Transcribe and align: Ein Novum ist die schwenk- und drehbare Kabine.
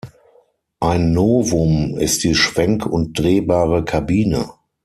Ein 0.79 1.13
Novum 1.13 1.95
ist 1.95 2.23
die 2.23 2.33
schwenk- 2.33 2.87
und 2.87 3.19
drehbare 3.19 3.85
Kabine. 3.85 4.49